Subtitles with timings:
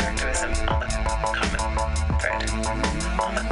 [0.00, 1.86] activism on the common
[2.20, 2.50] thread.
[3.20, 3.51] On the,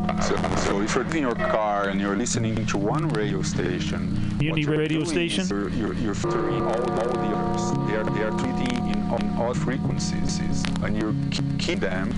[0.31, 4.77] So, so if you're in your car and you're listening to one radio station, you're
[4.77, 5.45] radio station?
[5.45, 7.89] You're, you're, you're filtering all, all the others.
[7.89, 11.13] They are, they are treating in, all frequencies, and you
[11.59, 12.15] keep them.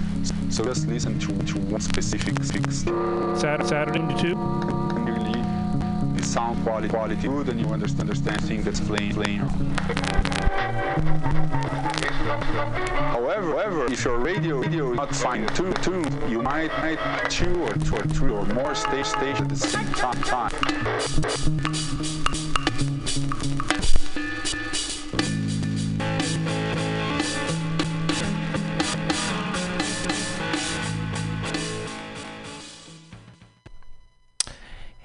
[0.52, 2.84] So just listen to, to one specific fix.
[3.41, 4.36] Saturday, Saturday to two.
[6.22, 9.50] Sound quality quality good, and you understand understand thing that's playing playing.
[12.42, 16.98] However, however, if your radio radio is not fine tuned, tuned, you might might
[17.30, 20.14] two or two or three or more stage stations at the same time.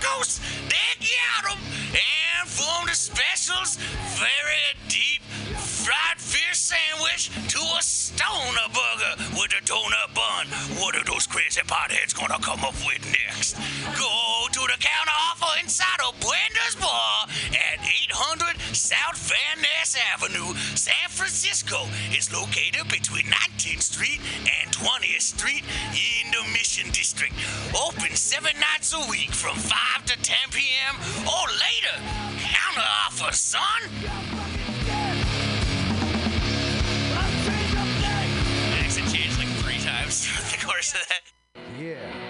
[0.00, 0.40] tacos?
[0.68, 1.58] They got 'em.
[1.92, 3.76] And from the specials,
[4.16, 5.22] very deep
[5.56, 10.46] fried fish sandwich to a stoner burger with a donut bun.
[10.80, 13.56] What are those crazy potheads gonna come up with next?
[13.96, 17.49] Go to the counter offer inside of Bender's Bar at 800
[18.80, 21.86] South Van Ness Avenue, San Francisco
[22.16, 27.34] is located between 19th Street and 20th Street in the Mission District.
[27.76, 30.96] Open seven nights a week from 5 to 10 p.m.
[31.28, 32.00] or later.
[32.40, 33.60] Counter offer, son.
[41.82, 42.29] I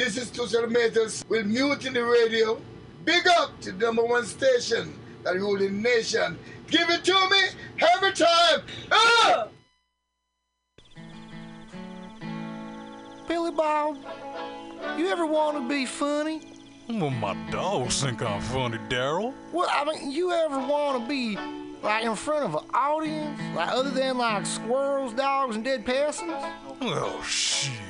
[0.00, 2.58] This is Tushar Matters with the Radio.
[3.04, 6.38] Big up to the number one station that rules the nation.
[6.68, 8.62] Give it to me every time.
[8.90, 9.48] Ah!
[13.28, 13.98] Billy Bob,
[14.96, 16.56] you ever want to be funny?
[16.88, 19.34] Well, my dogs think I'm funny, Daryl.
[19.52, 21.36] Well, I mean, you ever want to be
[21.82, 26.42] like in front of an audience, like other than like squirrels, dogs, and dead peasants?
[26.80, 27.89] Oh, shit.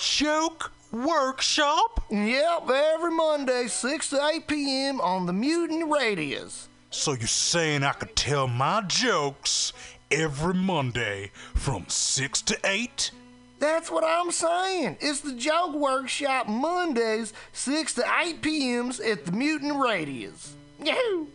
[0.00, 2.04] Joke Workshop?
[2.10, 5.00] Yep, every Monday, 6 to 8 p.m.
[5.00, 6.68] on the Mutant Radius.
[6.90, 9.74] So you're saying I could tell my jokes
[10.10, 13.10] every Monday from 6 to 8?
[13.58, 14.96] That's what I'm saying.
[15.00, 20.54] It's the Joke Workshop Mondays, 6 to 8 p.m.s at the Mutant Radius.
[20.82, 21.26] Yahoo!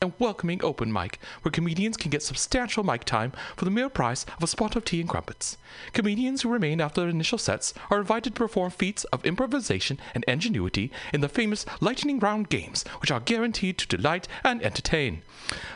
[0.00, 4.24] And welcoming open mic, where comedians can get substantial mic time for the mere price
[4.36, 5.56] of a spot of tea and crumpets.
[5.92, 10.24] Comedians who remain after their initial sets are invited to perform feats of improvisation and
[10.28, 15.22] ingenuity in the famous lightning round games, which are guaranteed to delight and entertain.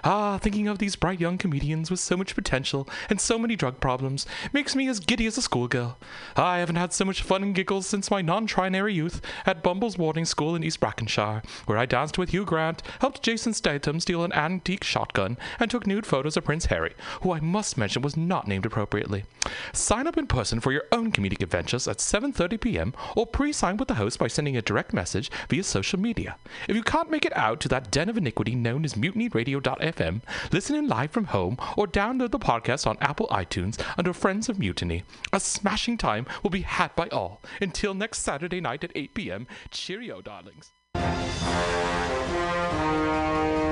[0.05, 3.81] Ah, thinking of these bright young comedians with so much potential and so many drug
[3.81, 5.97] problems makes me as giddy as a schoolgirl.
[6.37, 10.25] I haven't had so much fun and giggles since my non-trinary youth at Bumble's boarding
[10.25, 14.35] school in East Brackenshire, where I danced with Hugh Grant, helped Jason Statham steal an
[14.35, 18.47] antique shotgun, and took nude photos of Prince Harry, who I must mention was not
[18.47, 19.25] named appropriately.
[19.73, 22.95] Sign up in person for your own comedic adventures at 7:30 p.m.
[23.17, 26.37] or pre-sign with the host by sending a direct message via social media.
[26.69, 30.21] If you can't make it out to that den of iniquity known as mutinyradio.fm,
[30.53, 34.59] listen in live from home or download the podcast on Apple iTunes under Friends of
[34.59, 35.05] Mutiny.
[35.33, 37.41] A smashing time will be had by all.
[37.61, 39.47] Until next Saturday night at 8 p.m.
[39.71, 40.73] Cheerio, darlings.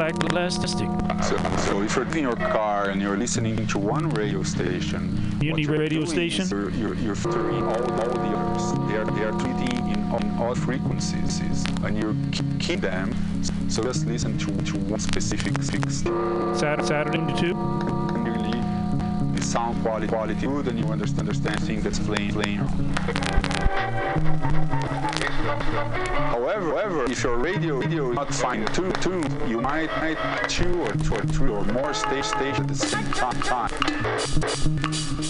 [0.00, 0.88] Black Black Plastic.
[1.22, 5.76] So, so if you're in your car and you're listening to one radio station, you're
[5.76, 6.48] radio station?
[6.48, 8.72] You're, you're, you're filtering all, all the others.
[8.88, 11.42] They are, they are treating in, on all frequencies,
[11.84, 12.16] and you
[12.58, 13.14] keep them.
[13.68, 15.98] So just listen to, to one specific fix.
[16.58, 17.54] Saturday, Saturday to 2.
[18.24, 18.58] Really,
[19.36, 22.66] the sound quality quality good, and you understand understand thing that's playing playing.
[25.50, 30.16] However, however, if your radio radio is not fine tuned, tuned, you might might
[30.48, 33.10] two or two or three or more stage stations at the same
[33.42, 35.29] time.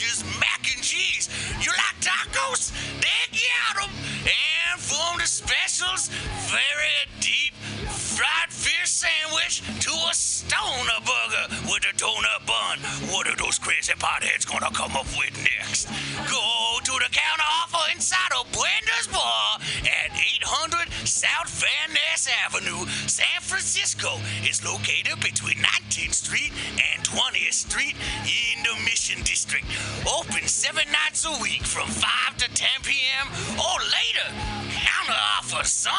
[0.00, 1.28] delicious mac and cheese.
[1.60, 2.72] You like tacos?
[3.00, 3.90] They got 'em.
[4.24, 6.08] And from the specials,
[6.48, 7.54] very deep
[7.88, 12.78] fried fish sandwich to a stoner burger with a donut bun.
[13.12, 15.88] What are those crazy potheads gonna come up with next?
[16.28, 22.86] Go to the counter offer inside of Bender's Bar at 800 South Van Ness Avenue,
[23.06, 24.20] San Francisco.
[24.42, 25.59] It's located between
[26.00, 26.52] 19th Street
[26.94, 29.64] and 20th Street in the Mission District.
[30.06, 33.26] Open seven nights a week from 5 to 10 p.m.
[33.58, 34.34] or later.
[34.70, 35.94] Counter offer, son.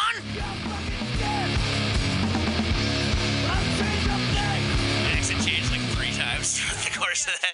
[5.13, 7.53] Accent changed like three times throughout the course of that.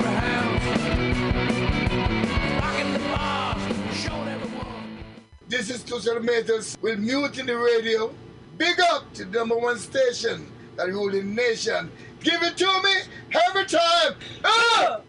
[5.51, 8.15] This is Tushar Metals with the Radio.
[8.57, 11.91] Big up to the number one station that rule the nation.
[12.21, 13.01] Give it to me
[13.49, 14.15] every time.
[14.45, 15.01] Ah!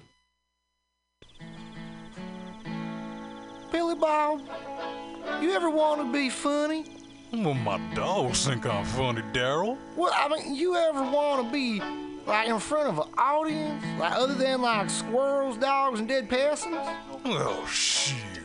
[3.70, 4.42] Billy Bob,
[5.40, 6.86] you ever want to be funny?
[7.32, 9.78] Well, my dogs think I'm funny, Daryl.
[9.94, 11.80] Well, I mean, you ever want to be
[12.26, 16.74] like in front of an audience, like other than like squirrels, dogs, and dead persons?
[17.26, 18.31] Oh, shit.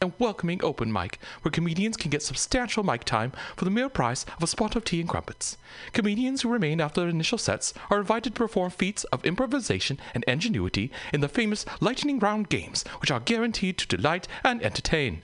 [0.00, 4.24] And welcoming open mic, where comedians can get substantial mic time for the mere price
[4.36, 5.56] of a spot of tea and crumpets.
[5.92, 10.24] Comedians who remain after their initial sets are invited to perform feats of improvisation and
[10.24, 15.22] ingenuity in the famous lightning round games, which are guaranteed to delight and entertain.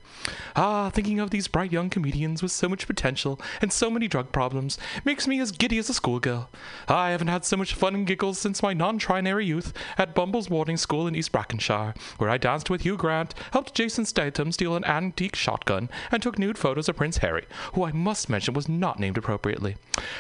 [0.55, 4.31] Ah, thinking of these bright young comedians with so much potential and so many drug
[4.33, 6.49] problems makes me as giddy as a schoolgirl.
[6.89, 10.77] I haven't had so much fun and giggles since my non-trinary youth at Bumble's boarding
[10.77, 14.85] school in East Brackenshire, where I danced with Hugh Grant, helped Jason Statham steal an
[14.85, 19.01] antique shotgun, and took nude photos of Prince Harry, who I must mention was not
[19.01, 19.75] named appropriately.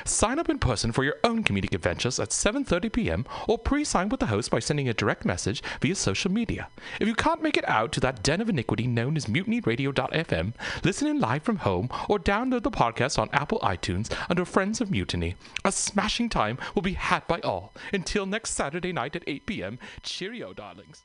[0.04, 3.24] Sign up in person for your own comedic adventures at 7:30 p.m.
[3.46, 6.66] or pre-sign with the host by sending a direct message via social media.
[6.98, 11.06] If you can't make it out to that den of iniquity known as mutinyradio.fm, listen
[11.06, 15.36] in live from home or download the podcast on Apple iTunes under Friends of Mutiny.
[15.64, 17.72] A smashing time will be had by all.
[17.92, 19.78] Until next Saturday night at 8 p.m.
[20.02, 21.04] Cheerio, darlings.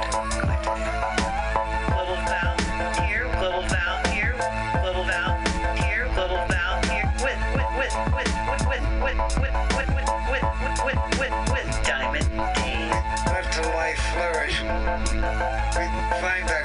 [15.89, 16.60] find, that.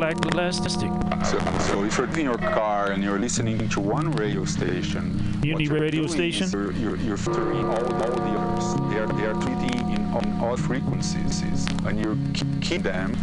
[0.00, 0.90] Black Black Elastic.
[1.26, 5.68] So, so if you're in your car and you're listening to one radio station, Mutiny
[5.68, 6.48] radio station?
[6.50, 8.74] You're, you're, you're filtering all, all the others.
[8.90, 11.42] They are, they are treating in on all frequencies,
[11.84, 12.18] and you
[12.62, 13.14] keep them.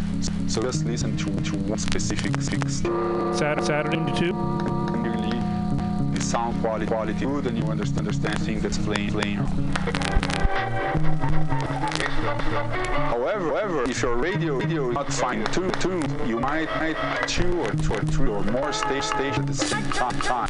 [0.48, 2.82] So just listen to, to one specific fix.
[3.36, 4.34] Saturday, Saturday to two.
[5.02, 5.40] Clearly,
[6.14, 9.40] the sound quality quality good, and you understand understand thing that's playing playing.
[12.08, 16.96] However, however, if your radio radio is not fine tuned, tuned, you might might
[17.28, 20.50] two or two or three or more stage stations at the same time.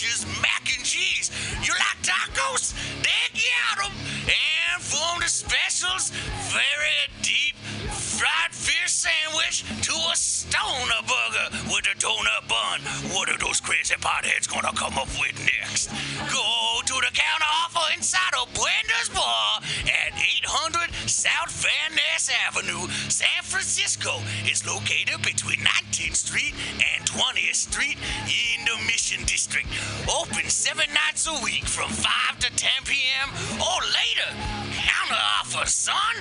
[0.00, 1.30] delicious mac and cheese.
[1.62, 2.72] You like tacos?
[3.02, 3.92] They got 'em.
[4.24, 6.10] And from the specials,
[6.48, 7.56] very deep
[7.92, 12.80] fried fish sandwich to a stoner burger with a donut bun.
[13.12, 15.90] What are those crazy potheads gonna come up with next?
[16.30, 22.86] Go to the counter offer inside of Bender's Bar at 800 South Van Ness Avenue,
[23.08, 24.20] San Francisco.
[24.44, 29.66] It's located between 19th Street and 20th Street in the Mission District.
[30.08, 33.28] Open seven nights a week from 5 to 10 p.m.
[33.58, 34.30] or later.
[34.72, 36.14] Counter offer, son.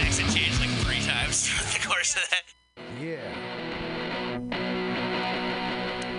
[0.00, 0.28] Accent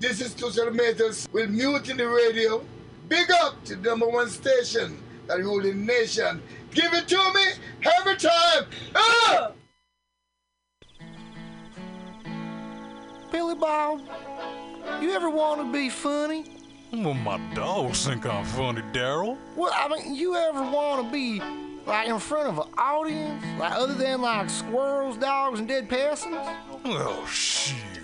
[0.00, 2.64] This is Tushar Matters with Mutiny Radio.
[3.10, 6.42] Big up to the number one station that rule the nation.
[6.70, 7.44] Give it to me
[7.98, 8.64] every time.
[8.94, 9.52] Ah!
[13.30, 14.00] Billy Bob,
[15.02, 16.46] you ever want to be funny?
[16.94, 19.36] Well, my dogs think I'm funny, Daryl.
[19.54, 21.42] Well, I mean, you ever want to be
[21.84, 26.38] like in front of an audience, like other than like squirrels, dogs, and dead persons?
[26.86, 27.89] Oh, shoot.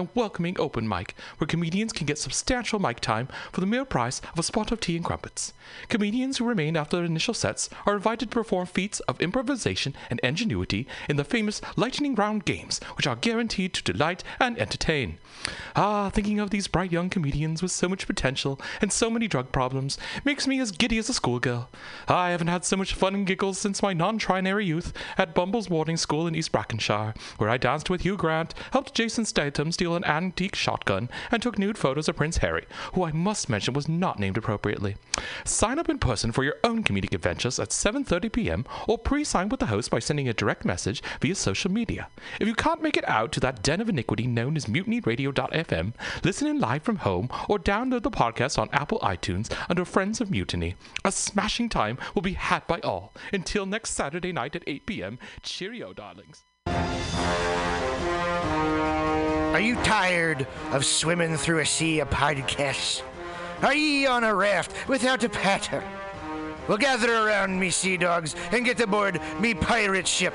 [0.00, 4.20] And welcoming open mic, where comedians can get substantial mic time for the mere price
[4.32, 5.52] of a spot of tea and crumpets.
[5.88, 10.18] Comedians who remain after their initial sets are invited to perform feats of improvisation and
[10.20, 15.18] ingenuity in the famous lightning round games, which are guaranteed to delight and entertain.
[15.76, 19.52] Ah, thinking of these bright young comedians with so much potential and so many drug
[19.52, 21.68] problems makes me as giddy as a schoolgirl.
[22.08, 25.96] I haven't had so much fun and giggles since my non-trinary youth at Bumble's boarding
[25.96, 30.04] school in East Brackenshire, where I danced with Hugh Grant, helped Jason Statham steal an
[30.04, 34.18] antique shotgun and took nude photos of Prince Harry, who I must mention was not
[34.18, 34.96] named appropriately.
[35.44, 38.64] Sign up in person for your own comedic adventures at 7:30 p.m.
[38.88, 42.08] or pre-sign with the host by sending a direct message via social media.
[42.40, 44.68] If you can't make it out to that den of iniquity known as
[45.40, 45.92] mutinyradio.fm,
[46.24, 50.30] listen in live from home or download the podcast on Apple iTunes under Friends of
[50.30, 50.76] Mutiny.
[51.04, 53.12] A smashing time will be had by all.
[53.32, 55.18] Until next Saturday night at 8 p.m.
[55.42, 56.44] Cheerio, darlings.
[59.52, 63.02] Are you tired of swimming through a sea of podcasts?
[63.62, 65.82] Are ye on a raft without a paddle?
[66.68, 70.34] Well, gather around me, sea dogs, and get aboard me pirate ship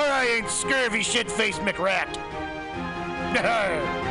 [0.01, 2.17] or I ain't scurvy shit-faced McRat.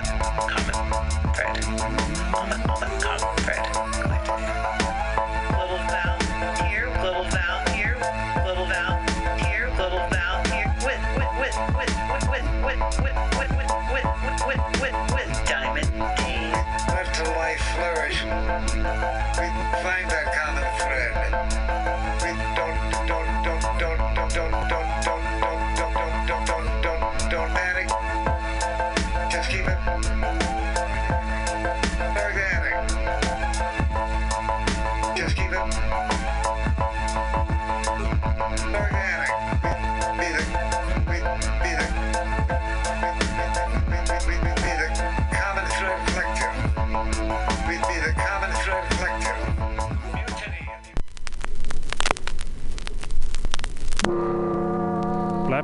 [2.69, 3.40] On the,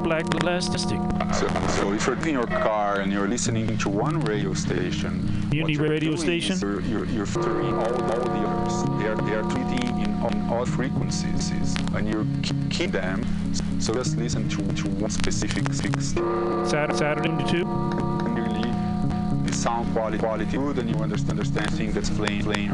[0.08, 1.02] Black, black, plastic.
[1.36, 5.70] So, so if you're in your car and you're listening to one radio station, what
[5.70, 6.58] you're radio station?
[6.62, 9.02] You're, you're, you're filtering all, all the others.
[9.02, 11.52] They are, they are treating in on all frequencies,
[11.94, 12.26] and you
[12.70, 13.26] keep them.
[13.82, 16.14] So just listen to, to one specific fix.
[16.70, 17.66] Saturday, Saturday 2.
[17.66, 18.72] Really,
[19.44, 22.72] the sound quality quality good, and you understand understand thing that's playing playing.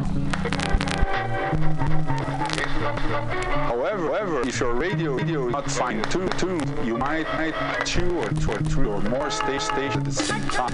[2.84, 8.20] However, however, if your radio radio is not fine tuned, tuned, you might might two
[8.20, 10.74] or two or three or more stage stage at the same time.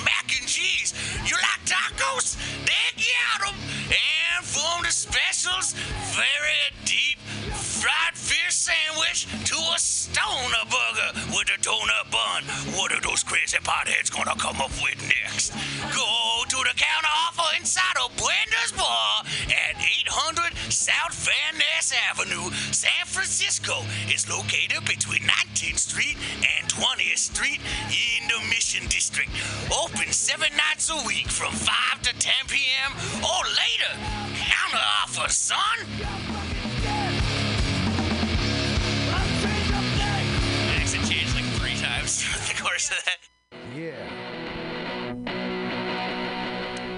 [1.31, 2.35] You like tacos?
[2.67, 3.55] They got 'em.
[3.87, 5.71] And from the specials,
[6.11, 7.19] very deep
[7.55, 12.43] fried fish sandwich to a stoner burger with a donut bun.
[12.75, 15.53] What are those crazy potheads gonna come up with next?
[15.95, 19.40] Go to the counter offer inside of Bender's Bar at 800 South
[21.21, 23.83] Van Ness Avenue, San Francisco.
[24.09, 27.61] is located between 19th Street and 20th Street
[27.93, 29.29] in the Mission District.
[29.69, 32.91] Open seven nights a week from 5 to 10 p.m.
[33.21, 33.93] or later.
[34.33, 35.77] Counter offer, son.
[40.81, 41.05] Accent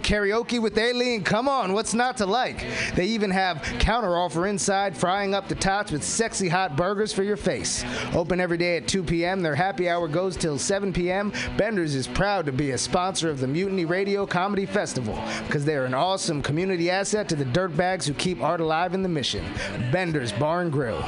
[0.00, 1.22] karaoke with Aileen.
[1.22, 2.66] Come on, what's not to like?
[2.94, 7.22] They even have counter offer inside, frying up the tots with sexy hot burgers for
[7.22, 7.84] your face.
[8.14, 9.42] Open every day at 2 p.m.
[9.42, 11.32] Their happy hour goes till 7 p.m.
[11.56, 15.84] Bender's is proud to be a sponsor of the Mutiny Radio Comedy Festival because they're
[15.84, 19.44] an awesome community asset to the dirtbags who keep art alive in the mission.
[19.90, 21.02] Bender's Bar and Grill.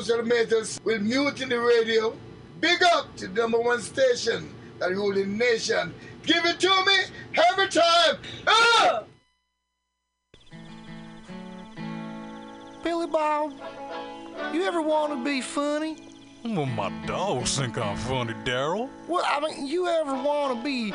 [0.00, 2.16] This is Tushar Matters with Mutiny Radio.
[2.58, 4.48] Big up to the number one station
[4.78, 5.92] that rule the nation.
[6.22, 6.96] Give it to me
[7.50, 8.16] every time.
[8.46, 9.02] Ah!
[12.82, 13.52] Billy Bob,
[14.54, 16.08] you ever want to be funny?
[16.46, 18.88] Well, my dogs think I'm funny, Daryl.
[19.06, 20.94] Well, I mean, you ever want to be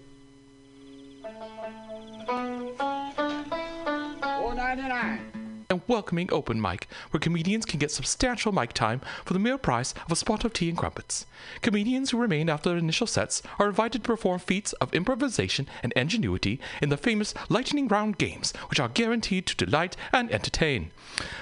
[4.73, 5.40] えない
[5.71, 9.93] and welcoming open mic, where comedians can get substantial mic time for the mere price
[10.05, 11.25] of a spot of tea and crumpets.
[11.61, 15.93] Comedians who remain after their initial sets are invited to perform feats of improvisation and
[15.93, 20.91] ingenuity in the famous lightning round games, which are guaranteed to delight and entertain.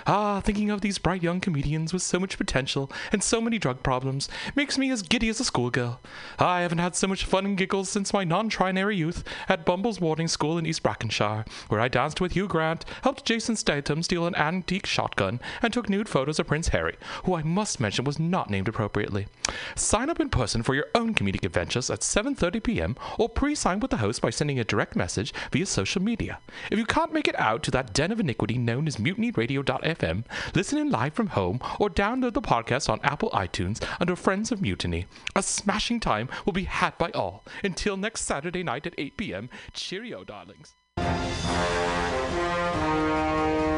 [0.08, 3.84] Ah, thinking of these bright young comedians with so much potential and so many drug
[3.84, 6.00] problems makes me as giddy as a schoolgirl.
[6.38, 10.28] I haven't had so much fun and giggles since my non-trinary youth at Bumble's boarding
[10.28, 14.36] school in East Brackenshire, where I danced with Hugh Grant, helped Jason Statham steal an
[14.36, 18.50] antique shotgun, and took nude photos of Prince Harry, who I must mention was not
[18.50, 19.28] named appropriately.
[19.76, 22.96] Sign up in person for your own comedic adventures at 7:30 p.m.
[23.18, 26.40] or pre-sign with the host by sending a direct message via social media.
[26.72, 30.78] If you can't make it out to that den of iniquity known as mutinyradio.fm, listen
[30.78, 35.06] in live from home or download the podcast on Apple iTunes under Friends of Mutiny.
[35.36, 37.44] A smashing time will be had by all.
[37.64, 39.50] Until next Saturday night at 8 p.m.
[39.74, 40.76] Cheerio, darlings.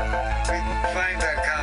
[0.00, 1.59] We find that common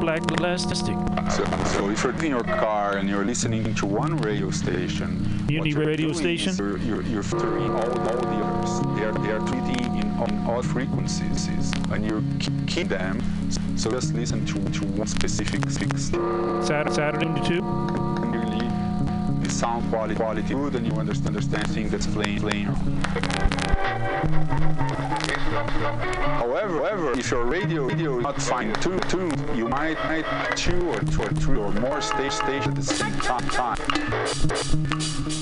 [0.00, 0.96] Black, black, plastic.
[1.30, 5.84] So, so if you're in your car and you're listening to one radio station, you're
[5.84, 6.56] radio station?
[6.56, 8.80] You're, you're, you're filtering all, all the others.
[8.96, 12.24] They are, they are treating in on all frequencies, and you
[12.66, 13.22] keep them.
[13.76, 16.04] So just listen to, to one specific fix.
[16.66, 17.62] Saturday, Saturday to 2.
[17.62, 18.68] Really,
[19.42, 22.68] this sound quality, quality good, and you understand, understand things that's playing, playing.
[25.62, 31.00] However, however, if your radio, radio is not fine-tuned, tuned, you might, might two or
[31.00, 33.12] two or three or more stage stations at the same
[33.50, 35.41] time.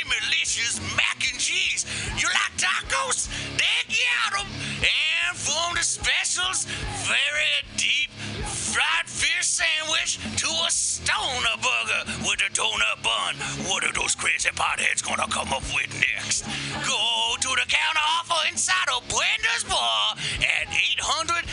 [2.61, 3.27] tacos?
[3.57, 4.47] They got 'em.
[4.81, 6.65] And from the specials,
[7.09, 8.11] very deep
[8.45, 13.35] fried fish sandwich to a stoner burger with a donut bun.
[13.67, 16.45] What are those crazy potheads gonna come up with next?
[16.85, 20.40] Go to the counter offer inside of Bender's Bar at 800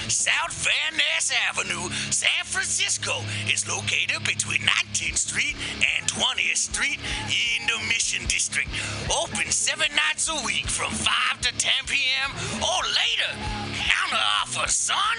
[0.08, 3.20] South Van Ness Avenue, San Francisco.
[3.52, 6.98] is located between 19th Street and 20th Street
[7.28, 8.68] in the Mission District.
[9.10, 12.30] Open seven nights a week from 5 to 10 p.m.
[12.62, 13.32] or later.
[13.74, 15.18] Counter offer, son.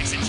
[0.00, 0.28] Accent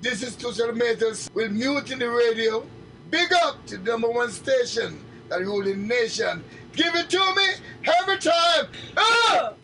[0.00, 2.64] This is Tushar Matters with Mutiny Radio.
[3.10, 6.44] Big up to the number one station that ruling nation.
[6.72, 7.44] Give it to me
[8.00, 8.68] every time.
[8.96, 9.54] Ah!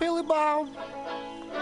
[0.00, 0.70] Billy Bob,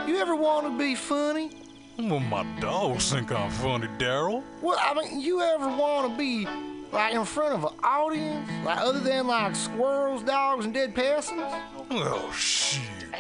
[0.07, 1.51] you ever want to be funny?
[1.99, 4.45] Well, my dogs think I'm funny, Daryl.
[4.61, 6.47] Well, I mean, you ever want to be
[6.93, 11.43] like in front of an audience, like other than like squirrels, dogs, and dead peasants?
[11.91, 13.02] Oh, shoot.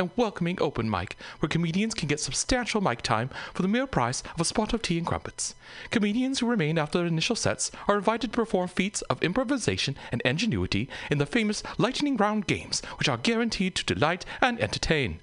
[0.00, 4.22] And welcoming open mic, where comedians can get substantial mic time for the mere price
[4.32, 5.56] of a spot of tea and crumpets.
[5.90, 10.22] Comedians who remain after their initial sets are invited to perform feats of improvisation and
[10.24, 15.18] ingenuity in the famous lightning round games, which are guaranteed to delight and entertain.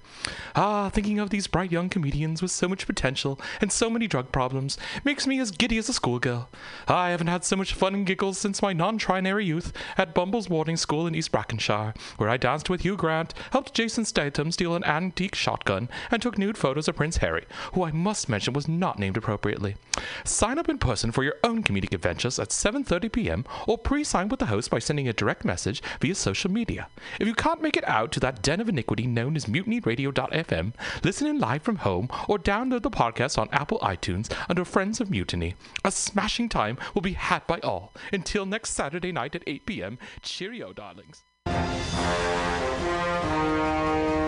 [0.54, 4.30] Ah, thinking of these bright young comedians with so much potential and so many drug
[4.30, 6.50] problems makes me as giddy as a schoolgirl.
[6.86, 10.76] I haven't had so much fun and giggles since my non-trinary youth at Bumble's boarding
[10.76, 14.84] school in East Brackenshire, where I danced with Hugh Grant, helped Jason Statham steal an
[14.84, 18.98] antique shotgun, and took nude photos of Prince Harry, who I must mention was not
[18.98, 19.76] named appropriately.
[20.24, 23.44] Sign up in person for your own comedic adventures at 7:30 p.m.
[23.66, 26.88] or pre-sign with the host by sending a direct message via social media.
[27.20, 31.26] If you can't make it out to that den of iniquity known as mutinyradio.fm, listen
[31.26, 35.54] in live from home or download the podcast on Apple iTunes under Friends of Mutiny.
[35.84, 37.92] A smashing time will be had by all.
[38.12, 39.98] Until next Saturday night at 8 p.m.
[40.22, 41.24] Cheerio, darlings.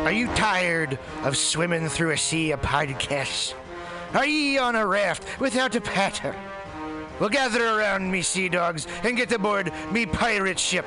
[0.08, 3.52] Are you tired of swimming through a sea of podcasts?
[4.14, 6.34] Are ye on a raft without a paddle?
[7.20, 10.86] Well, gather around me, sea dogs, and get aboard me pirate ship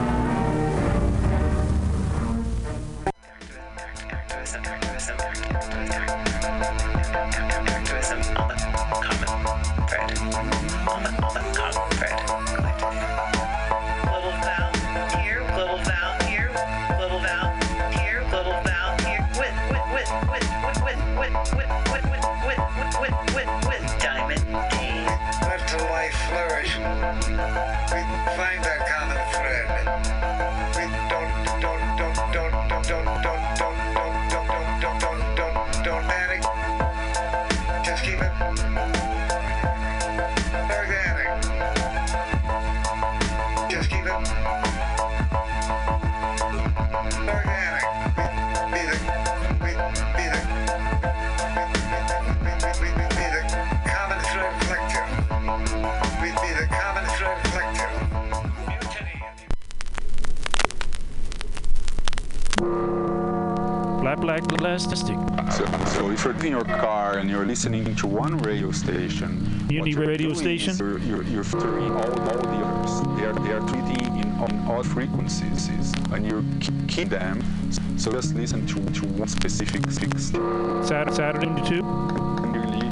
[64.23, 65.17] elastic.
[65.51, 70.07] So, so if you're in your car and you're listening to one radio station, you're
[70.07, 70.75] radio station?
[70.77, 73.19] You're, you're, you're filtering all, all the others.
[73.19, 76.43] They are, they are treating in on odd frequencies, and you're
[76.87, 77.43] keep them.
[77.97, 80.31] So just listen to, to one specific fix.
[80.87, 81.83] Saturday, Saturday two.
[81.83, 82.89] Really,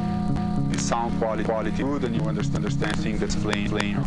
[0.72, 4.06] the sound quality quality good, and you understand understand things that's playing playing.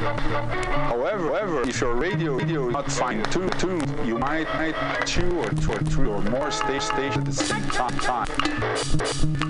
[0.00, 4.74] However, however, if your radio radio is not fine tuned, you might might
[5.04, 9.49] two or two or three or more stage stage at the same time.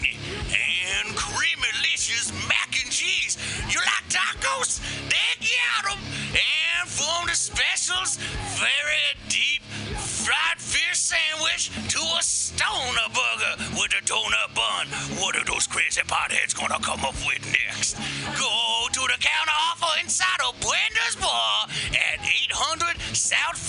[4.41, 4.79] tacos?
[5.09, 5.99] They got 'em.
[6.33, 8.17] And from the specials,
[8.57, 9.61] very deep
[9.97, 14.87] fried fish sandwich to a stoner burger with a donut bun.
[15.19, 17.95] What are those crazy potheads gonna come up with next?
[18.37, 21.80] Go to the counter offer inside of Bender's Bar at 800 South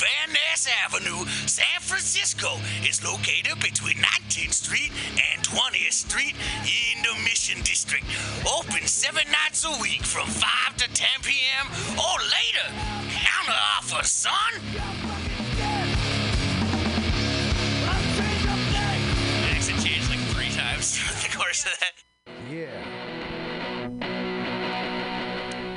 [0.03, 2.59] Van Ness Avenue, San Francisco.
[2.84, 6.34] is located between 19th Street and 20th Street
[6.66, 8.05] in the Mission District.
[8.42, 11.66] Open seven nights a week from 5 to 10 p.m.
[11.94, 12.66] or later.
[13.14, 14.53] Counter offer, son.
[19.55, 23.21] Accent changed like three times the course of that.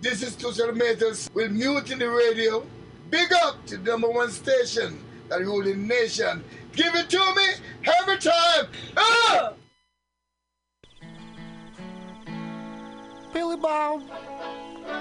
[0.00, 2.66] This is Tushar Matters with Mutiny Radio.
[3.10, 6.44] Big up to the number one station that rule the nation.
[6.72, 8.66] Give it to me every time.
[8.96, 9.52] Ah!
[13.32, 14.02] Billy Bob,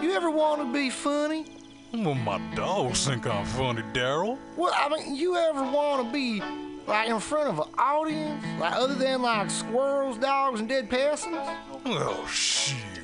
[0.02, 1.46] You ever want to be funny?
[1.93, 4.38] Well, my dogs think I'm funny, Daryl.
[4.56, 6.41] Well, I mean, you ever want to be
[6.88, 11.36] like in front of an audience, like other than like squirrels, dogs, and dead persons?
[11.86, 12.95] Oh, shoot.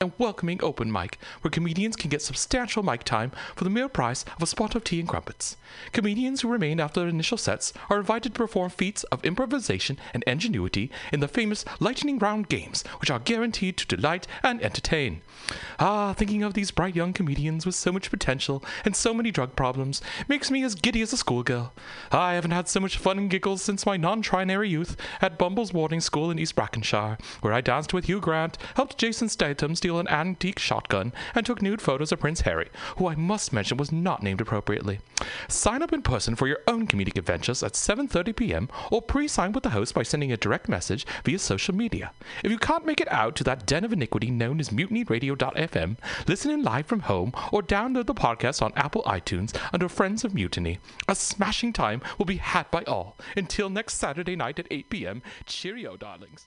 [0.00, 4.24] And welcoming open mic, where comedians can get substantial mic time for the mere price
[4.36, 5.56] of a spot of tea and crumpets.
[5.92, 10.22] Comedians who remain after their initial sets are invited to perform feats of improvisation and
[10.24, 15.20] ingenuity in the famous lightning round games, which are guaranteed to delight and entertain.
[15.80, 19.56] Ah, thinking of these bright young comedians with so much potential and so many drug
[19.56, 21.72] problems makes me as giddy as a schoolgirl.
[22.12, 26.00] I haven't had so much fun and giggles since my non-trinary youth at Bumble's boarding
[26.00, 30.08] school in East Brackenshire, where I danced with Hugh Grant, helped Jason Statham steal an
[30.08, 32.68] antique shotgun, and took nude photos of Prince Harry,
[32.98, 35.00] who I must mention was not named appropriately.
[35.48, 38.68] Sign up in person for your own comedic adventures at 7:30 p.m.
[38.90, 42.12] or pre-sign with the host by sending a direct message via social media.
[42.44, 46.50] If you can't make it out to that den of iniquity known as mutinyradio.fm, listen
[46.50, 50.78] in live from home or download the podcast on Apple iTunes under Friends of Mutiny.
[51.08, 53.16] A smashing time will be had by all.
[53.36, 55.22] Until next Saturday night at 8 p.m.
[55.46, 56.46] Cheerio, darlings.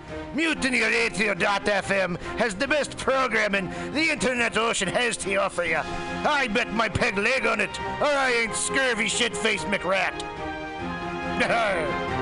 [0.33, 5.79] MutinyRadio.fm has the best programming the internet ocean has to offer you.
[5.79, 10.21] I bet my peg leg on it, or I ain't scurvy shit-faced McRat.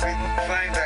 [0.00, 0.79] find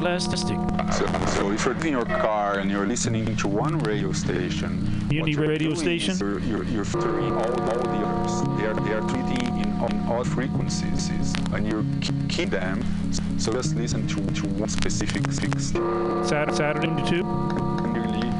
[0.00, 5.46] So, so if you're in your car and you're listening to one radio station, you're
[5.46, 6.16] radio station?
[6.16, 8.58] You're, you're, you're filtering all, all the others.
[8.58, 11.84] They are, they are treating in, on all frequencies, and you're
[12.30, 12.82] key them.
[13.38, 15.72] So just listen to, to one specific fix.
[16.26, 17.22] Saturday, Saturday to 2?
[17.92, 18.30] Really,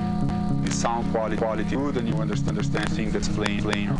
[0.64, 3.90] the sound quality quality good, and you understand understand thing that's playing playing.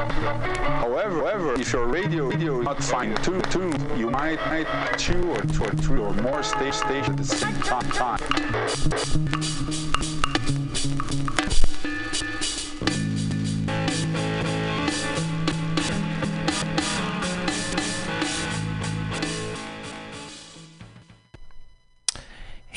[0.00, 5.30] However, however, if your radio radio is not fine tuned, tuned, you might might two
[5.30, 8.18] or two or three or more stage stage at the same time.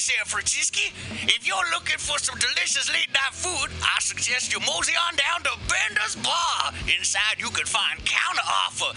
[0.00, 0.80] there, San Francisco.
[1.28, 5.42] If you're looking for some delicious late night food, I suggest you mosey on down
[5.44, 6.72] to Bender's Bar.
[6.98, 8.92] Inside, you can find counter offer,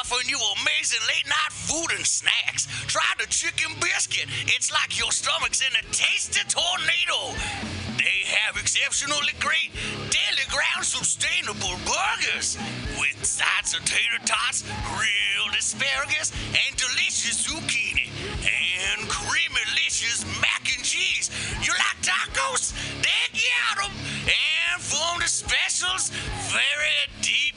[0.00, 2.66] offering you amazing late night food and snacks.
[2.86, 4.26] Try the chicken biscuit.
[4.46, 7.91] It's like your stomach's in a tasty tornado.
[8.02, 9.70] They have exceptionally great
[10.10, 12.58] daily ground sustainable burgers
[12.98, 18.10] with sides of tater tots, grilled asparagus, and delicious zucchini
[18.42, 20.71] and creamy delicious mac
[21.02, 21.30] cheese.
[21.62, 22.72] You like tacos?
[23.02, 23.92] They got 'em.
[24.26, 26.10] And from the specials,
[26.58, 27.54] very deep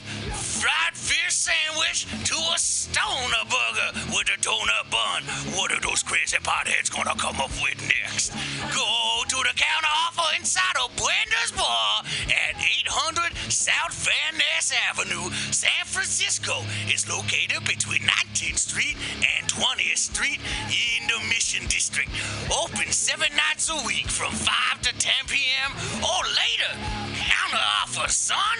[0.59, 5.21] fried fish sandwich to a stoner burger with a donut bun.
[5.57, 8.31] What are those crazy potheads gonna come up with next?
[8.73, 12.03] Go to the counter offer inside of Bender's Bar
[12.43, 16.59] at 800 South Van Ness Avenue, San Francisco.
[16.93, 22.09] is located between 19th Street and 20th Street in the Mission District.
[22.51, 25.71] Open seven nights a week from 5 to 10 p.m.
[26.03, 26.71] or later.
[27.15, 28.57] Counter offer, son.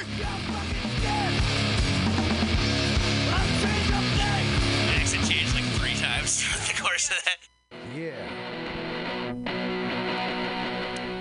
[4.96, 7.38] Accent changed like three times the course of that.
[7.94, 8.45] Yeah.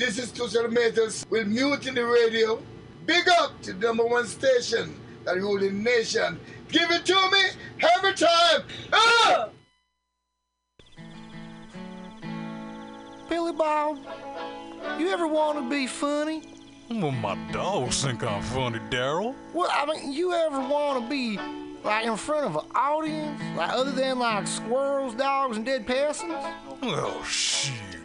[0.00, 2.62] This is Tushar Metals with the Radio.
[3.04, 6.40] Big up to the number one station that rule the nation.
[6.70, 7.42] Give it to me
[7.96, 8.62] every time.
[8.94, 9.50] Ah!
[13.28, 13.98] Billy Bob,
[14.98, 16.44] you ever want to be funny?
[16.90, 19.34] Well, my dogs think I'm funny, Daryl.
[19.52, 21.38] Well, I mean, you ever want to be
[21.84, 26.32] like in front of an audience, like other than like squirrels, dogs, and dead persons?
[26.82, 27.89] Oh, shit.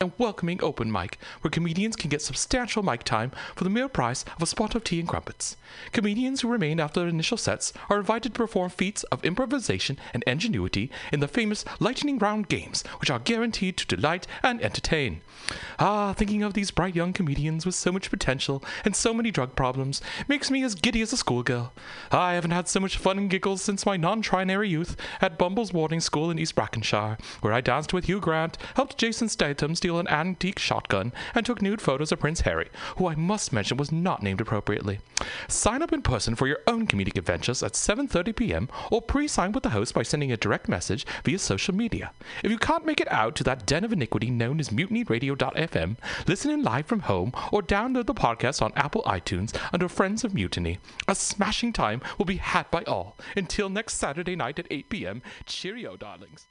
[0.00, 4.24] And welcoming open mic, where comedians can get substantial mic time for the mere price
[4.36, 5.56] of a spot of tea and crumpets.
[5.92, 10.22] Comedians who remain after their initial sets are invited to perform feats of improvisation and
[10.26, 15.20] ingenuity in the famous lightning round games, which are guaranteed to delight and entertain.
[15.78, 19.54] Ah, thinking of these bright young comedians with so much potential and so many drug
[19.54, 21.72] problems makes me as giddy as a schoolgirl.
[22.10, 26.00] I haven't had so much fun and giggles since my non-trinary youth at Bumble's boarding
[26.00, 30.08] school in East Brackenshire, where I danced with Hugh Grant, helped Jason Statham steal an
[30.08, 34.20] antique shotgun, and took nude photos of Prince Harry, who I must mention was not
[34.20, 34.98] named appropriately.
[35.46, 38.68] Sign up in person for your own comedic adventures at 7:30 p.m.
[38.90, 42.10] or pre-sign with the host by sending a direct message via social media.
[42.42, 45.96] If you can't make it out to that den of iniquity known as mutinyradio.fm,
[46.26, 50.34] listen in live from home or download the podcast on Apple iTunes under Friends of
[50.34, 50.80] Mutiny.
[51.06, 53.16] A smashing time will be had by all.
[53.36, 55.22] Until next Saturday night at 8 p.m.
[55.46, 56.48] Cheerio, darlings.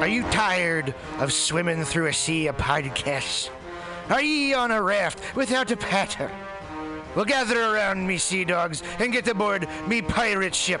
[0.00, 3.50] Are you tired of swimming through a sea of podcasts?
[4.08, 6.30] Are ye on a raft without a paddle?
[7.14, 10.80] Well, gather around me, sea dogs, and get aboard me pirate ship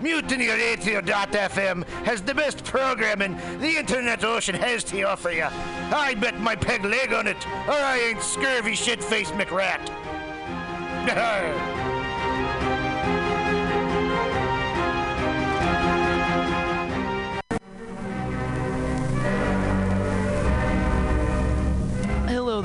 [0.00, 5.46] MutinyRadio.fm has the best programming the internet ocean has to offer you.
[5.46, 9.82] I bet my peg leg on it, or I ain't scurvy shit-faced McRat.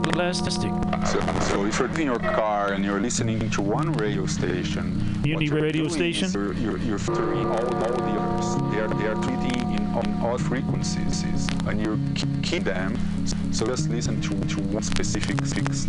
[0.00, 0.72] black plastic.
[1.06, 5.38] So, so if you're in your car and you're listening to one radio station, you're
[5.54, 6.30] radio station?
[6.32, 8.72] You're, you're, you're filtering all, all the others.
[8.72, 11.24] They are, they are treating in, on all frequencies,
[11.66, 11.98] and you
[12.42, 12.98] keep them.
[13.52, 15.80] So just listen to, to one specific fix.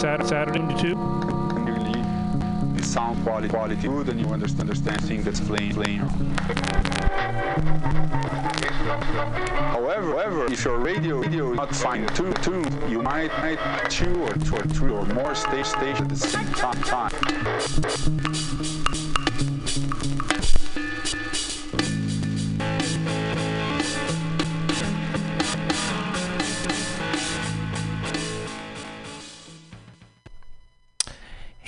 [0.00, 0.94] Saturday, Saturday two.
[1.50, 2.02] Clearly,
[2.76, 6.00] the sound quality quality good, and you understand understand thing that's playing playing.
[9.00, 13.58] However, however, if your radio radio is not fine tuned, tuned, you might might
[13.90, 16.52] two or two or three or more stage stations at the same
[16.84, 18.69] time.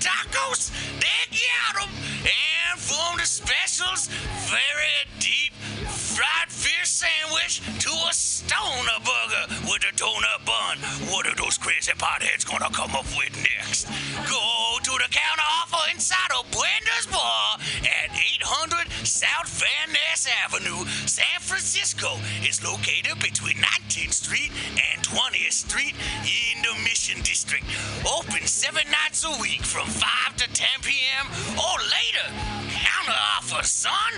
[0.00, 0.70] tacos?
[1.00, 1.90] They got 'em.
[2.22, 4.08] And from the specials,
[4.48, 5.52] very deep
[5.88, 10.78] fried fish sandwich to a stoner burger with a donut bun.
[11.10, 13.86] What are those crazy potheads gonna come up with next?
[14.26, 20.84] Go to the counter offer inside of Bender's Bar at 800 South Van Ness Avenue,
[21.06, 22.18] San Francisco.
[22.46, 24.52] is located between 19th Street
[24.92, 25.94] and 20th Street
[26.24, 27.64] in the Mission District.
[28.06, 31.26] Open seven nights a week from 5 to 10 p.m.
[31.56, 32.28] or later.
[32.68, 34.12] Counter offer, son.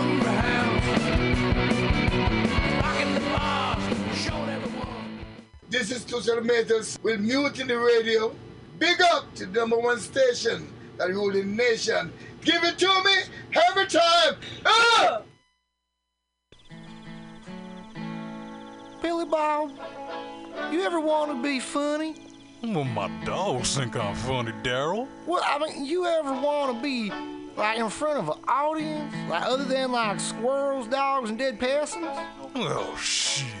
[5.71, 8.35] This is Tushar Matters in the Radio.
[8.77, 10.67] Big up to the number one station
[10.97, 12.11] that rule the nation.
[12.43, 13.15] Give it to me
[13.69, 14.35] every time.
[14.65, 15.21] Ah!
[19.01, 19.71] Billy Bob?
[20.73, 22.17] You ever want to be funny?
[22.61, 25.07] Well, my dogs think I'm funny, Daryl.
[25.25, 27.13] Well, I mean, you ever want to be
[27.55, 32.09] like in front of an audience, like other than like squirrels, dogs, and dead peasants?
[32.55, 33.60] Oh, shit.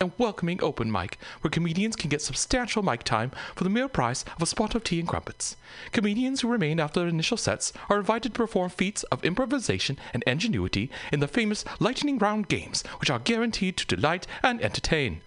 [0.00, 4.24] And welcoming open mic, where comedians can get substantial mic time for the mere price
[4.36, 5.56] of a spot of tea and crumpets.
[5.92, 10.22] Comedians who remain after their initial sets are invited to perform feats of improvisation and
[10.26, 15.20] ingenuity in the famous lightning round games, which are guaranteed to delight and entertain.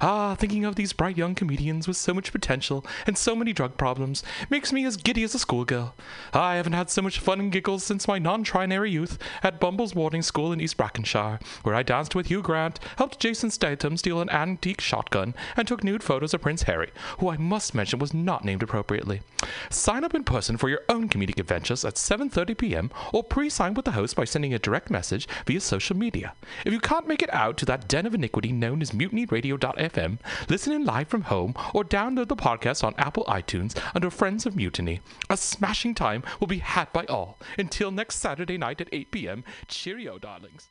[0.00, 3.76] Ah, thinking of these bright young comedians with so much potential and so many drug
[3.76, 5.94] problems makes me as giddy as a schoolgirl.
[6.32, 10.22] I haven't had so much fun and giggles since my non-trinary youth at Bumble's boarding
[10.22, 14.30] school in East Brackenshire, where I danced with Hugh Grant, helped Jason Statham steal an
[14.30, 18.44] antique shotgun, and took nude photos of Prince Harry, who I must mention was not
[18.44, 19.22] named appropriately.
[19.68, 22.90] Sign up in person for your own comedic adventures at 7:30 p.m.
[23.12, 26.34] or pre-sign with the host by sending a direct message via social media.
[26.64, 30.18] If you can't make it out to that den of iniquity known as mutinyradio.fm,
[30.48, 34.54] listen in live from home or download the podcast on Apple iTunes under Friends of
[34.54, 35.00] Mutiny.
[35.28, 37.38] A smashing time will be had by all.
[37.58, 39.42] Until next Saturday night at 8 p.m.
[39.66, 40.68] Cheerio, darlings.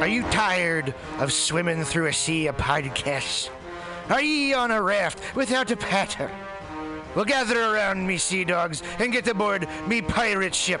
[0.00, 3.50] Are you tired of swimming through a sea of podcasts?
[4.08, 6.30] Are ye on a raft without a paddle?
[7.16, 10.80] Well, gather around me, sea dogs, and get aboard me pirate ship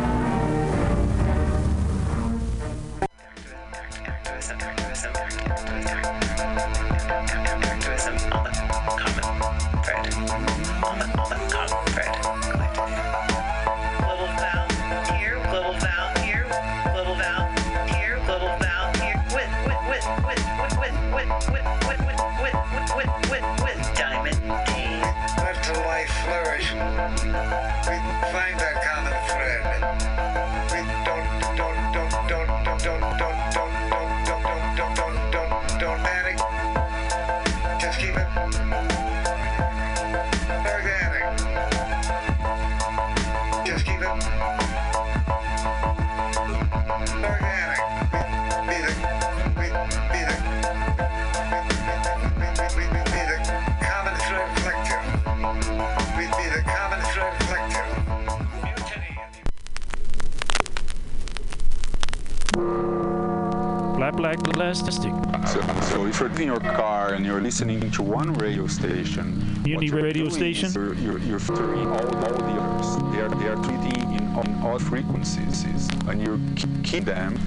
[64.21, 65.13] black, plastic.
[65.47, 69.25] So, so if you're in your car and you're listening to one radio station,
[69.65, 70.71] you're radio station?
[70.71, 72.97] You're, you're, you're filtering all, all the others.
[73.11, 75.65] They are, they are treating in on all frequencies,
[76.07, 76.39] and you
[76.83, 77.39] keep them.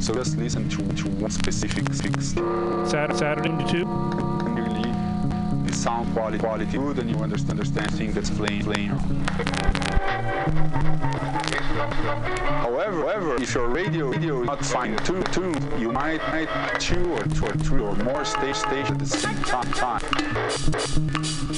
[0.00, 2.34] So just listen to, to one specific fix.
[2.90, 3.86] Saturday, Saturday into two.
[3.86, 4.92] Really,
[5.66, 8.92] the sound quality quality good, and you understand understand thing that's playing playing.
[11.78, 16.48] However, however, if your radio radio is not fine tuned, tuned, you might might
[16.80, 19.42] two or two or three or more stage stations at the same
[19.74, 21.57] time.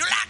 [0.00, 0.29] You like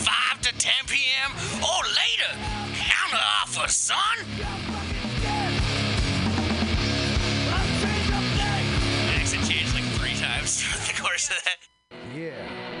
[0.01, 1.31] 5 to 10 p.m.
[1.61, 2.31] or later.
[2.75, 4.17] Counter offer, son.
[10.97, 11.57] Course of that.
[12.15, 12.80] Yeah.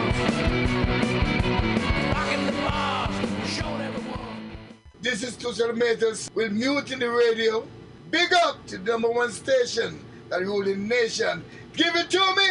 [5.01, 7.67] This is Tushar Matters with Mutiny Radio.
[8.11, 9.99] Big up to the number one station
[10.29, 11.43] that rule the nation.
[11.73, 12.47] Give it to me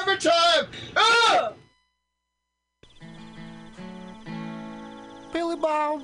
[0.00, 0.64] every time.
[0.96, 1.52] Ah!
[5.30, 6.00] Billy Bob,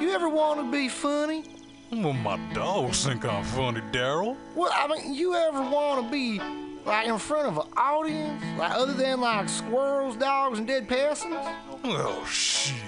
[0.00, 1.44] you ever want to be funny?
[1.92, 4.36] Well, my dogs think I'm funny, Daryl.
[4.56, 6.40] Well, I mean, you ever want to be
[6.84, 11.36] like in front of an audience, like other than like squirrels, dogs, and dead peasants?
[11.84, 12.87] Oh shoot.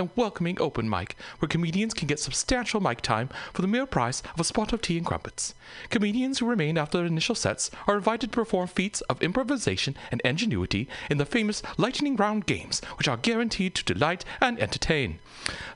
[0.00, 4.22] And welcoming open mic, where comedians can get substantial mic time for the mere price
[4.34, 5.54] of a spot of tea and crumpets.
[5.90, 10.20] Comedians who remain after their initial sets are invited to perform feats of improvisation and
[10.24, 15.18] ingenuity in the famous lightning round games, which are guaranteed to delight and entertain.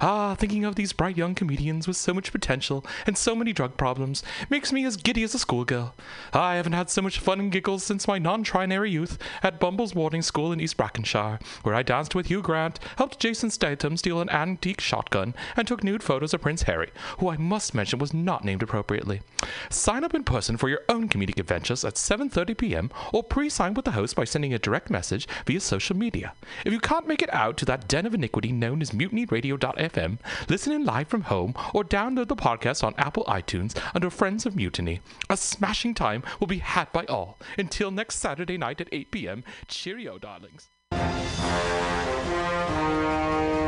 [0.00, 3.76] Ah, thinking of these bright young comedians with so much potential and so many drug
[3.76, 5.94] problems makes me as giddy as a schoolgirl.
[6.32, 10.22] I haven't had so much fun and giggles since my non-trinary youth at Bumble's boarding
[10.22, 14.30] school in East Brackenshire, where I danced with Hugh Grant, helped Jason Statham steal an
[14.30, 18.44] antique shotgun, and took nude photos of Prince Harry, who I must mention was not
[18.44, 19.22] named appropriately.
[19.70, 22.90] Sign up in person for your own comedic adventures at 7:30 p.m.
[23.12, 26.32] or pre-sign with the host by sending a direct message via social media.
[26.64, 30.18] If you can't make it out to that den of iniquity known as mutinyradio.fm,
[30.48, 34.56] listen in live from home or download the podcast on Apple iTunes under Friends of
[34.56, 35.00] Mutiny.
[35.30, 37.38] A smashing time will be had by all.
[37.58, 39.44] Until next Saturday night at 8 p.m.
[39.68, 40.68] Cheerio, darlings.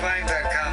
[0.00, 0.67] find that common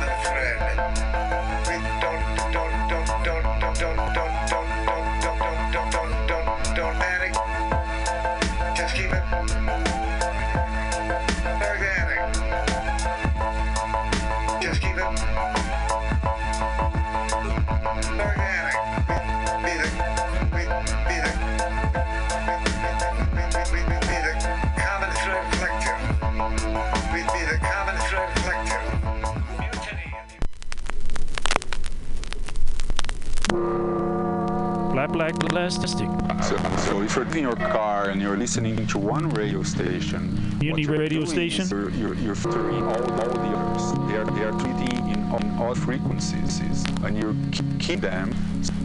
[35.15, 36.09] Black Plastic.
[36.43, 40.85] So, so if you're in your car and you're listening to one radio station, Uni
[40.85, 41.65] radio station?
[41.69, 43.93] You're, you're, you're filtering all, all the others.
[44.09, 47.33] They are, they are treating in on all frequencies, and you
[47.79, 48.35] keep them.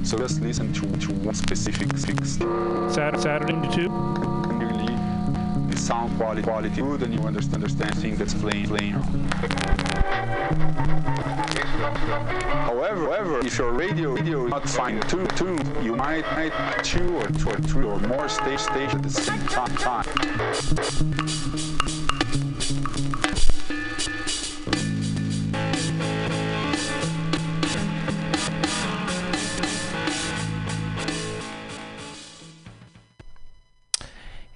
[0.05, 2.35] So just listen to, to one specific fix.
[2.95, 3.55] Saturday, Saturday
[5.69, 8.95] the sound quality quality good, and you understand understand thing that's playing playing.
[11.81, 16.53] However, however, if your radio radio is not fine tuned, tuned, you might need
[16.85, 19.75] two or two or three or more stage stage at the same time.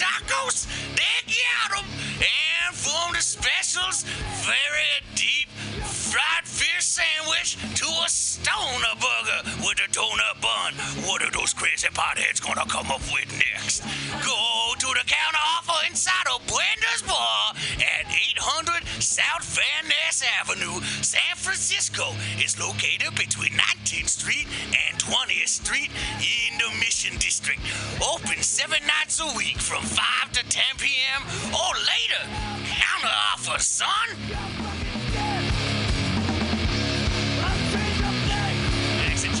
[0.00, 0.66] tacos?
[0.96, 1.86] They got 'em.
[2.20, 4.04] And from the specials,
[4.48, 5.48] very deep
[5.84, 10.72] fried fish sandwich to a stoner burger with a donut bun.
[11.06, 13.82] What are those crazy potheads gonna come up with next?
[14.24, 20.80] Go to the counter offer inside of Bender's Bar at 800 South Van Ness Avenue,
[21.00, 22.12] San Francisco.
[22.38, 25.90] is located between 19th Street and 20th Street
[26.20, 27.60] in the Mission District.
[28.02, 31.22] Open seven nights a week from 5 to 10 p.m.
[31.54, 32.28] or later.
[32.66, 33.90] Counter offer, son.
[39.06, 39.40] Accent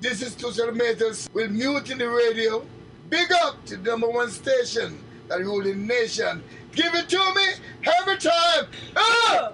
[0.00, 2.64] This is Two Centimeters with Mutiny Radio.
[3.10, 4.96] Big up to the number one station
[5.26, 6.40] that rule the nation.
[6.70, 7.44] Give it to me
[8.00, 8.68] every time.
[8.94, 9.52] Ah!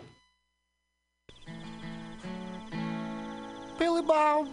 [3.79, 4.49] Billy Bob,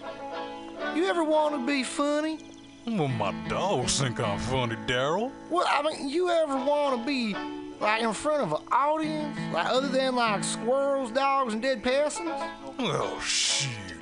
[0.96, 2.40] you ever want to be funny?
[2.88, 5.30] Well, my dogs think I'm funny, Daryl.
[5.50, 7.36] Well, I mean, you ever want to be
[7.82, 12.32] like in front of an audience, like other than like squirrels, dogs, and dead persons?
[12.80, 13.91] Oh, shoot.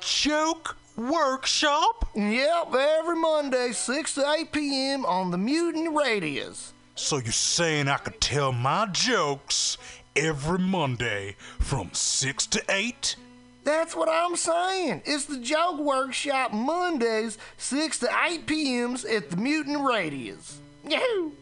[0.00, 2.08] Joke Workshop?
[2.14, 5.06] Yep, every Monday, 6 to 8 p.m.
[5.06, 6.72] on the Mutant Radius.
[6.94, 9.78] So you're saying I could tell my jokes
[10.16, 13.16] every Monday from 6 to 8?
[13.64, 15.02] That's what I'm saying.
[15.04, 20.58] It's the Joke Workshop Mondays, 6 to 8 p.m.s at the Mutant Radius.
[20.84, 21.32] Yahoo!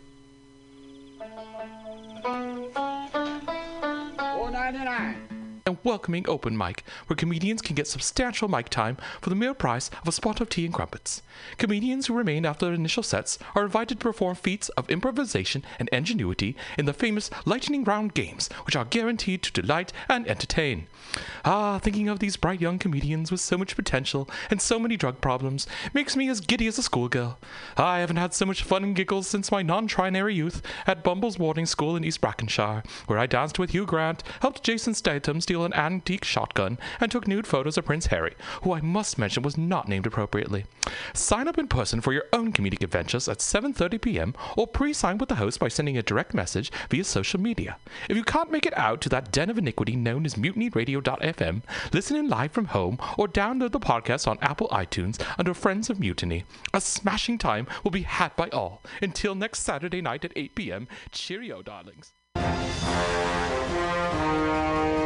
[5.67, 9.91] And welcoming open mic, where comedians can get substantial mic time for the mere price
[10.01, 11.23] of a spot of tea and crumpets.
[11.59, 15.89] Comedians who remain after their initial sets are invited to perform feats of improvisation and
[15.91, 20.87] ingenuity in the famous lightning round games, which are guaranteed to delight and entertain.
[21.45, 25.21] Ah, thinking of these bright young comedians with so much potential and so many drug
[25.21, 27.39] problems makes me as giddy as a schoolgirl.
[27.77, 31.67] I haven't had so much fun and giggles since my non-trinary youth at Bumble's boarding
[31.67, 35.75] school in East Brackenshire, where I danced with Hugh Grant, helped Jason Statham steal an
[35.75, 39.89] antique shotgun, and took nude photos of Prince Harry, who I must mention was not
[39.89, 40.67] named appropriately.
[41.15, 44.35] Sign up in person for your own comedic adventures at 7:30 p.m.
[44.57, 47.77] or pre-sign with the host by sending a direct message via social media.
[48.09, 51.63] If you can't make it out to that den of iniquity known as mutinyradio.fm,
[51.93, 56.01] listen in live from home or download the podcast on Apple iTunes under Friends of
[56.01, 56.45] Mutiny.
[56.75, 58.83] A smashing time will be had by all.
[59.03, 60.89] Until next Saturday night at 8 p.m.
[61.13, 62.13] Cheerio, darlings.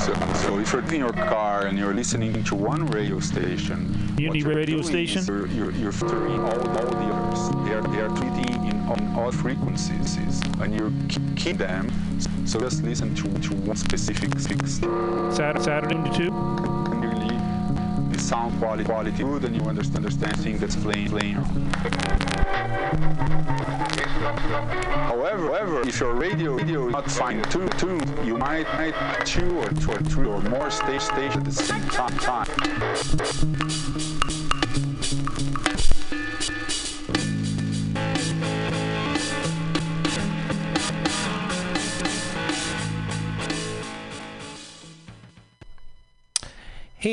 [0.00, 4.32] So, so if you're in your car and you're listening to one radio station, you're
[4.48, 5.22] radio station?
[5.26, 7.50] You're, you're, you're filtering all, all the others.
[7.66, 10.90] They are, they are treating in on all frequencies, and you
[11.36, 11.92] keep them.
[12.46, 14.78] So just listen to, to one specific fix.
[15.36, 16.30] Saturday, Saturday to 2.
[16.30, 17.36] Really,
[18.10, 21.44] the sound quality quality good, and you understand understand things that's playing playing.
[24.20, 28.94] However, however, if your radio radio is not fine tuned, tuned, you might need
[29.24, 32.10] two or two or three or more stage stage at the same time.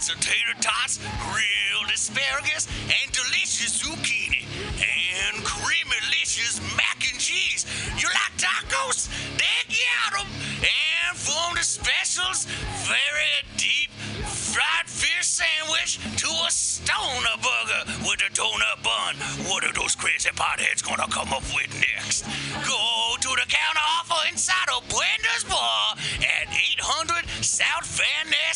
[0.00, 4.44] sides of tater tots, grilled asparagus, and delicious zucchini
[4.80, 7.66] and creamy delicious mac and cheese.
[7.96, 9.08] You like tacos?
[9.36, 10.26] They got 'em.
[10.62, 12.44] And from the specials,
[12.88, 13.90] very deep
[14.26, 19.16] fried fish sandwich to a stoner burger with a donut bun.
[19.48, 22.24] What are those crazy potheads gonna come up with next?
[22.66, 25.19] Go to the counter offer inside of Bender's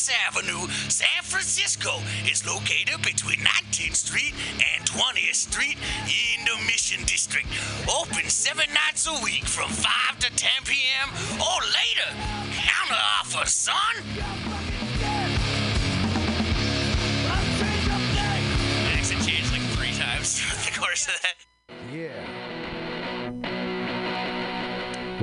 [0.05, 1.99] Van Avenue, San Francisco.
[2.29, 7.47] is located between 19th Street and 20th Street in the Mission District.
[7.89, 11.09] Open seven nights a week from 5 to 10 p.m.
[11.39, 12.09] or later.
[12.53, 13.95] Counter offer, son.
[18.93, 21.35] Accent changed like three times throughout the course of that.
[21.91, 22.44] Yeah.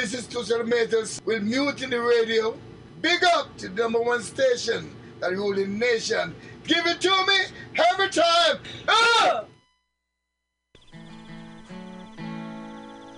[0.00, 2.56] This is Tushar Matters with Mutiny Radio.
[3.02, 6.36] Big up to the number one station that rules the nation.
[6.62, 7.34] Give it to me
[7.90, 8.58] every time.
[8.86, 9.44] Ah!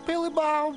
[0.07, 0.77] Billy Bob,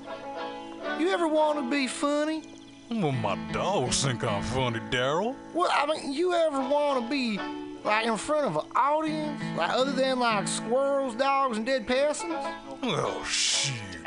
[1.00, 2.54] you ever want to be funny?
[2.92, 5.38] Well, my dogs think I'm funny, Daryl.
[5.54, 7.40] Well, I mean, you ever want to be
[7.86, 12.36] like in front of an audience, like other than like squirrels, dogs, and dead persons?
[12.84, 13.93] Oh, shoot.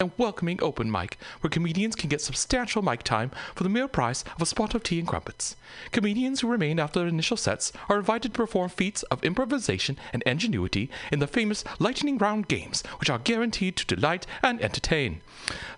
[0.00, 4.22] And welcoming open mic, where comedians can get substantial mic time for the mere price
[4.36, 5.56] of a spot of tea and crumpets.
[5.90, 10.22] Comedians who remain after their initial sets are invited to perform feats of improvisation and
[10.22, 15.20] ingenuity in the famous lightning round games, which are guaranteed to delight and entertain.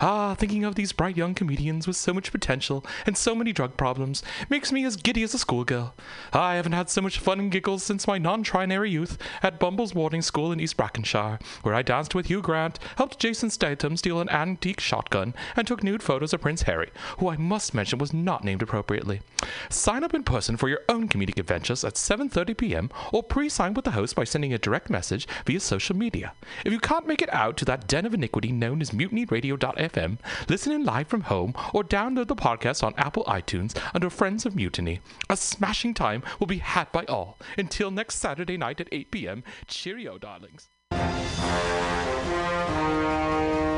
[0.01, 3.77] Ah, thinking of these bright young comedians with so much potential and so many drug
[3.77, 5.95] problems makes me as giddy as a schoolgirl.
[6.33, 10.23] I haven't had so much fun and giggles since my non-trinary youth at Bumble's boarding
[10.23, 14.29] school in East Brackenshire, where I danced with Hugh Grant, helped Jason Statham steal an
[14.31, 18.43] antique shotgun, and took nude photos of Prince Harry, who I must mention was not
[18.43, 19.21] named appropriately.
[19.69, 22.91] Sign up in person for your own comedic adventures at 7:30 p.m.
[23.13, 26.33] or pre-sign with the host by sending a direct message via social media.
[26.65, 30.19] If you can't make it out to that den of iniquity known as mutinyradio.fm,
[30.49, 34.57] listen in live from home or download the podcast on Apple iTunes under Friends of
[34.57, 35.01] Mutiny.
[35.29, 37.37] A smashing time will be had by all.
[37.57, 39.45] Until next Saturday night at 8 p.m.
[39.67, 40.69] Cheerio, darlings.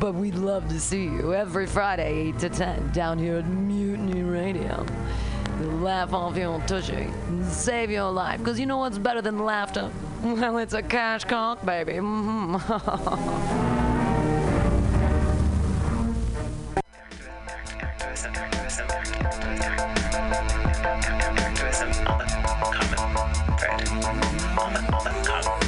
[0.00, 4.22] But we'd love to see you every Friday, 8 to 10, down here at Mutiny
[4.22, 4.86] Radio.
[5.60, 6.94] Laugh off your tushy
[7.28, 8.38] and save your life.
[8.38, 9.90] Because you know what's better than laughter?
[10.22, 11.94] Well, it's a cash cock, baby.
[12.00, 12.30] Mhm.
[17.80, 18.86] Activism, activism,
[21.40, 22.78] activism the common
[23.58, 23.88] thread.
[24.58, 25.59] On the, on the common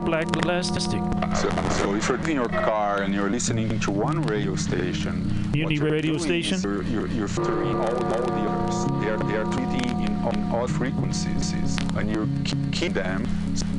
[0.00, 1.00] Black, black, plastic.
[1.36, 5.68] So, so if you're in your car and you're listening to one radio station, you're
[5.88, 6.60] radio station?
[6.60, 8.86] You're, you're, you're filtering all, all the others.
[9.00, 12.28] They are, they are treating in, on all frequencies, and you
[12.72, 13.24] keep them.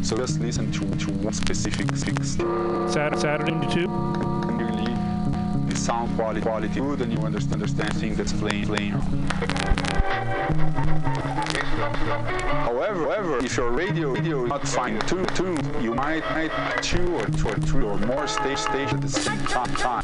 [0.03, 2.35] So just listen to, to one specific fix.
[2.93, 3.87] Saturday, Saturday to 2.
[4.55, 4.93] Clearly,
[5.67, 8.93] the sound quality quality good, and you understand understand things that's playing playing.
[11.75, 17.15] However, however, if your radio radio is not fine tuned, tuned, you might might two
[17.17, 20.03] or two or three or more stage stage at the same time.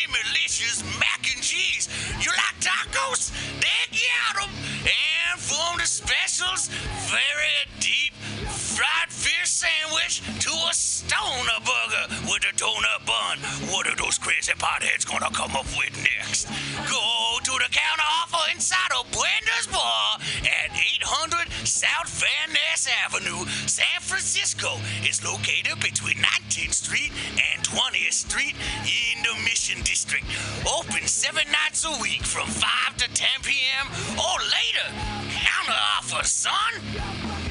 [0.61, 1.89] creamy-licious mac and cheese.
[2.19, 3.31] You like tacos?
[3.59, 4.49] They got 'em.
[4.83, 6.67] And from the specials,
[7.09, 8.13] very deep
[8.49, 13.37] fried fish sandwich sandwich to a stoner burger with a donut bun.
[13.71, 16.47] What are those crazy potheads gonna come up with next?
[16.89, 23.45] Go to the counter offer inside of Bender's Bar at 800 South Van Ness Avenue,
[23.65, 24.77] San Francisco.
[25.03, 30.25] It's located between 19th Street and 20th Street in the Mission District.
[30.67, 33.87] Open seven nights a week from 5 to 10 p.m.
[34.19, 34.87] or later.
[35.31, 37.50] Counter offer, son.